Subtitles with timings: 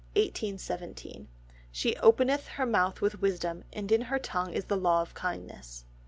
[0.15, 5.85] 'She openeth her mouth with wisdom and in her tongue is the law of kindness.